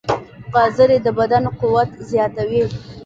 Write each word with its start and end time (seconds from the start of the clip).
ګازرې 0.53 0.97
د 1.05 1.07
بدن 1.19 1.43
قوت 1.59 1.89
زیاتوي. 2.09 2.63